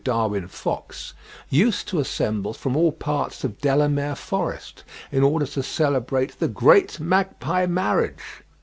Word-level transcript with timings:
Darwin 0.03 0.47
Fox, 0.47 1.13
used 1.51 1.87
to 1.87 1.99
assemble 1.99 2.53
from 2.55 2.75
all 2.75 2.91
parts 2.91 3.43
of 3.43 3.59
Delamere 3.61 4.15
Forest, 4.15 4.83
in 5.11 5.21
order 5.21 5.45
to 5.45 5.61
celebrate 5.61 6.39
the 6.39 6.47
"great 6.47 6.99
magpie 6.99 7.67
marriage." 7.67 8.17